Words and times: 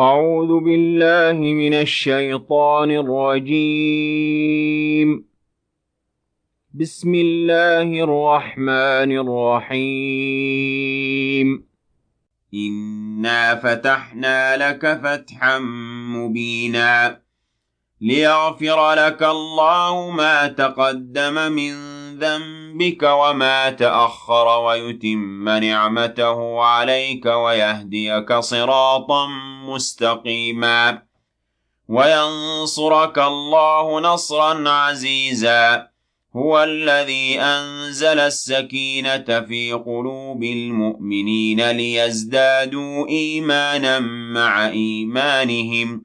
أعوذ 0.00 0.60
بالله 0.64 1.32
من 1.38 1.74
الشيطان 1.74 2.90
الرجيم 2.90 5.24
بسم 6.74 7.14
الله 7.14 7.88
الرحمن 8.04 9.10
الرحيم 9.68 11.66
إنا 12.54 13.54
فتحنا 13.56 14.56
لك 14.56 14.82
فتحا 15.04 15.58
مبينا 16.16 17.20
ليغفر 18.00 18.94
لك 18.94 19.22
الله 19.22 20.10
ما 20.10 20.48
تقدم 20.48 21.52
من 21.52 21.72
ذنب 22.18 22.59
ربك 22.80 23.02
وما 23.02 23.70
تأخر 23.70 24.58
ويتم 24.64 25.48
نعمته 25.48 26.60
عليك 26.62 27.26
ويهديك 27.26 28.32
صراطا 28.32 29.26
مستقيما 29.68 31.02
وينصرك 31.88 33.18
الله 33.18 34.00
نصرا 34.00 34.68
عزيزا 34.68 35.88
هو 36.36 36.62
الذي 36.62 37.40
أنزل 37.40 38.18
السكينة 38.18 39.40
في 39.40 39.72
قلوب 39.72 40.42
المؤمنين 40.42 41.70
ليزدادوا 41.70 43.08
إيمانا 43.08 43.98
مع 44.34 44.68
إيمانهم 44.68 46.04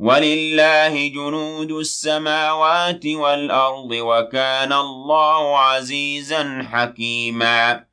ولله 0.00 1.08
جنود 1.08 1.72
السماوات 1.72 3.06
والأرض 3.06 3.90
وكان 3.92 4.72
الله 4.72 5.58
عزيزا 5.58 6.62
حكيما 6.72 7.84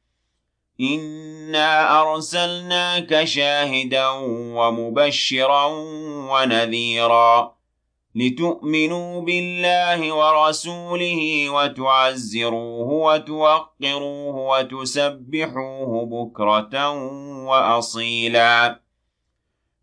إنا 0.82 2.02
أرسلناك 2.02 3.24
شاهدا 3.24 4.08
ومبشرا 4.56 5.66
ونذيرا 6.32 7.56
لتؤمنوا 8.16 9.22
بالله 9.22 10.00
ورسوله 10.16 11.22
وتعزروه 11.50 12.90
وتوقروه 12.94 14.36
وتسبحوه 14.36 16.06
بكرة 16.06 16.76
وأصيلاً 17.46 18.83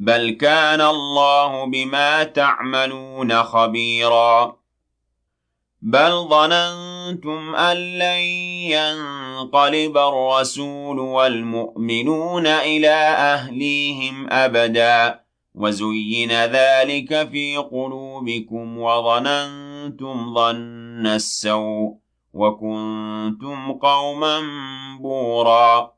بل 0.00 0.30
كان 0.30 0.80
الله 0.80 1.64
بما 1.66 2.24
تعملون 2.24 3.42
خبيرا 3.42 4.56
بل 5.82 6.10
ظننتم 6.28 7.54
أن 7.54 7.76
لن 7.76 8.20
ينقلب 8.74 9.96
الرسول 9.96 10.98
والمؤمنون 10.98 12.46
إلى 12.46 12.90
أهليهم 12.90 14.32
أبدا 14.32 15.20
وزين 15.54 16.32
ذلك 16.32 17.28
في 17.28 17.56
قلوبكم 17.56 18.78
وظننتم 18.78 20.34
ظن 20.34 21.06
السوء 21.06 21.96
وكنتم 22.32 23.72
قوما 23.72 24.40
بوراً 25.00 25.97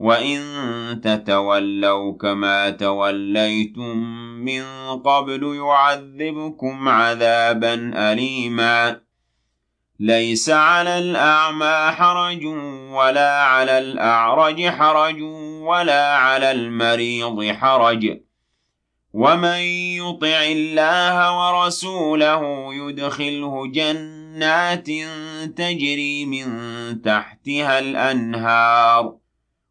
وَإِن 0.00 0.40
تَتَوَلَّوْا 1.04 2.12
كَمَا 2.18 2.70
تَوَلَّيْتُم 2.70 3.96
مِّن 4.44 4.64
قَبْلُ 5.04 5.56
يُعَذِّبْكُم 5.64 6.88
عَذَابًا 6.88 7.90
أَلِيمًا 8.12 9.00
لَيْسَ 10.00 10.50
عَلَى 10.50 10.98
الْأَعْمَى 10.98 11.90
حَرَجٌ 11.92 12.44
وَلَا 12.90 13.42
عَلَى 13.42 13.78
الْأَعْرَجِ 13.78 14.66
حَرَجٌ 14.68 15.20
وَلَا 15.62 16.16
عَلى 16.16 16.50
الْمَرِيضِ 16.50 17.52
حَرَجٌ 17.54 18.18
وَمَن 19.12 19.58
يُطِعِ 20.00 20.42
اللَّهَ 20.42 21.16
وَرَسُولَهُ 21.38 22.64
يُدْخِلْهُ 22.74 23.66
جَنَّاتٍ 23.66 24.86
تَجْرِي 25.56 26.24
مِن 26.26 26.44
تَحْتِهَا 27.02 27.78
الْأَنْهَارُ 27.78 29.19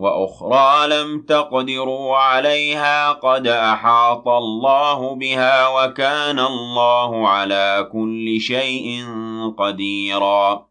وأخرى 0.00 0.88
لم 0.88 1.22
تقدروا 1.28 2.16
عليها 2.16 3.12
قد 3.12 3.46
أحاط 3.46 4.28
الله 4.28 5.14
بها 5.14 5.68
وكان 5.84 6.38
الله 6.38 7.28
على 7.28 7.88
كل 7.92 8.40
شيء 8.40 9.04
قديرا 9.58 10.66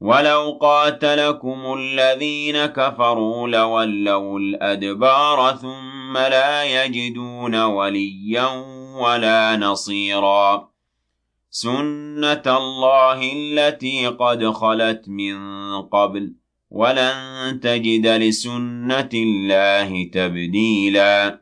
ولو 0.00 0.58
قاتلكم 0.60 1.74
الذين 1.78 2.66
كفروا 2.66 3.48
لولوا 3.48 4.38
الأدبار 4.38 5.50
ثم 5.56 6.12
لا 6.18 6.64
يجدون 6.84 7.62
وليا 7.64 8.48
ولا 8.98 9.56
نصيرا 9.56 10.68
سنة 11.50 12.42
الله 12.46 13.32
التي 13.32 14.06
قد 14.06 14.50
خلت 14.50 15.02
من 15.08 15.36
قبل 15.82 16.34
ولن 16.74 17.60
تجد 17.62 18.06
لسنة 18.06 19.08
الله 19.14 20.08
تبديلا 20.12 21.40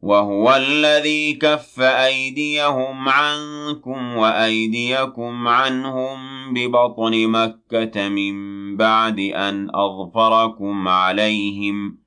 وهو 0.00 0.54
الذي 0.56 1.32
كف 1.34 1.80
أيديهم 1.80 3.08
عنكم 3.08 4.16
وأيديكم 4.16 5.48
عنهم 5.48 6.18
ببطن 6.54 7.28
مكة 7.28 8.08
من 8.08 8.34
بعد 8.76 9.18
أن 9.18 9.68
أظفركم 9.74 10.88
عليهم 10.88 11.98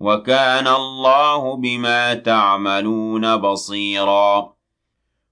وكان 0.00 0.66
الله 0.66 1.56
بما 1.56 2.14
تعملون 2.14 3.36
بصيراً 3.36 4.52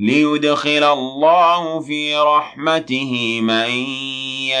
ليدخل 0.00 0.84
الله 0.84 1.80
في 1.80 2.16
رحمته 2.16 3.40
من 3.40 3.68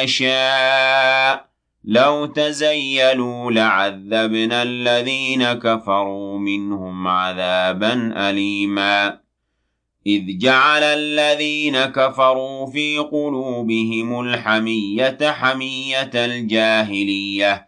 يشاء 0.02 1.48
لو 1.84 2.26
تزيلوا 2.26 3.52
لعذبنا 3.52 4.62
الذين 4.62 5.52
كفروا 5.52 6.38
منهم 6.38 7.08
عذابا 7.08 8.14
أليما 8.30 9.20
إذ 10.06 10.22
جعل 10.38 10.82
الذين 10.82 11.78
كفروا 11.84 12.66
في 12.70 12.98
قلوبهم 12.98 14.20
الحمية 14.20 15.18
حمية 15.22 16.10
الجاهليه 16.14 17.67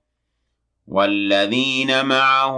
والذين 0.87 2.05
معه 2.05 2.55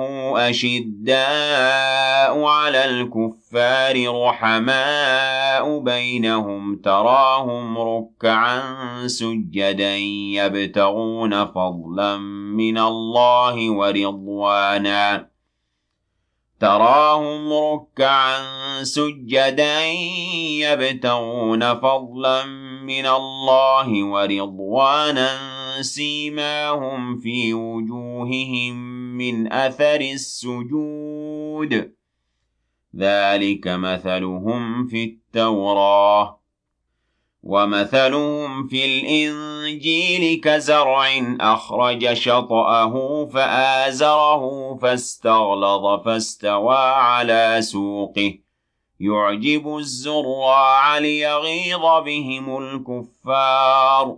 أشداء 0.50 2.44
على 2.44 2.86
الكفار 2.86 4.24
رحماء 4.25 5.80
بينهم 5.80 6.75
تراهم 6.75 7.77
ركعا 7.77 8.62
سجدا 9.08 9.96
يبتغون 10.36 11.46
فضلا 11.46 12.18
من 12.58 12.77
الله 12.77 13.72
ورضوانا 13.74 15.27
تراهم 16.60 17.53
ركعا 17.53 18.39
سجدا 18.84 19.86
يبتغون 20.60 21.74
فضلا 21.80 22.46
من 22.84 23.06
الله 23.08 24.03
ورضوانا 24.06 25.52
سيماهم 25.82 27.18
في 27.20 27.53
وجوههم 27.53 28.75
من 29.18 29.53
أثر 29.53 30.01
السجود 30.01 31.92
ذلك 32.96 33.68
مثلهم 33.68 34.88
في 34.88 35.03
التوراة 35.03 36.39
ومثلهم 37.44 38.68
في 38.68 38.86
الإنجيل 38.86 40.42
كزرع 40.42 41.08
أخرج 41.42 42.13
شطأه 42.13 43.25
فآزره 43.34 44.75
فاستغلظ 44.82 46.03
فاستوى 46.06 46.77
على 46.77 47.58
سوقه 47.62 48.34
يعجب 49.00 49.77
الزراع 49.77 50.98
ليغيظ 50.98 51.82
بهم 52.06 52.58
الكفار 52.58 54.18